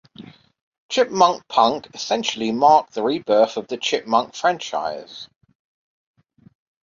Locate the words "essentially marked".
1.93-2.95